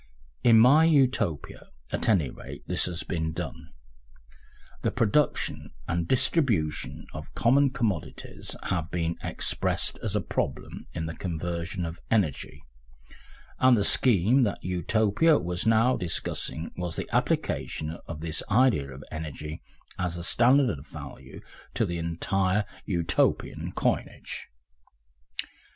[0.43, 3.67] In my Utopia, at any rate, this has been done,
[4.81, 11.13] the production and distribution of common commodities have been expressed as a problem in the
[11.13, 12.63] conversion of energy,
[13.59, 19.03] and the scheme that Utopia was now discussing was the application of this idea of
[19.11, 19.61] energy
[19.99, 21.41] as the standard of value
[21.75, 24.47] to the entire Utopian coinage.